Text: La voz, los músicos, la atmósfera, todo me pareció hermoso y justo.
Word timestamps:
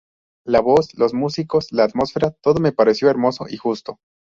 La 0.47 0.61
voz, 0.61 0.97
los 0.97 1.13
músicos, 1.13 1.71
la 1.71 1.83
atmósfera, 1.83 2.31
todo 2.31 2.59
me 2.59 2.71
pareció 2.71 3.07
hermoso 3.11 3.45
y 3.47 3.57
justo. 3.57 3.99